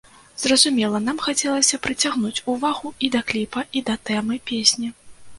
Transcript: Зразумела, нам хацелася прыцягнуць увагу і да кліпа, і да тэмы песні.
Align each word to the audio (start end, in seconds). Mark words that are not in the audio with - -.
Зразумела, 0.43 0.99
нам 1.09 1.17
хацелася 1.25 1.77
прыцягнуць 1.83 2.43
увагу 2.53 2.91
і 3.07 3.09
да 3.17 3.21
кліпа, 3.29 3.65
і 3.79 3.83
да 3.91 3.95
тэмы 4.11 4.39
песні. 4.53 4.89